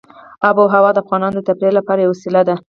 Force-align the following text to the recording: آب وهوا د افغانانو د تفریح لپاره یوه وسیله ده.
آب 0.47 0.55
وهوا 0.59 0.91
د 0.93 0.97
افغانانو 1.03 1.35
د 1.41 1.45
تفریح 1.49 1.71
لپاره 1.77 1.99
یوه 2.01 2.13
وسیله 2.15 2.41
ده. 2.47 2.55